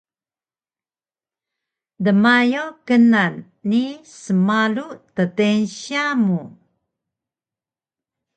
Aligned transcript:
dmayaw 2.03 2.69
knan 2.87 3.35
ni 3.69 3.83
smalu 4.23 4.85
ddeynsya 5.15 6.03
mu 6.25 6.41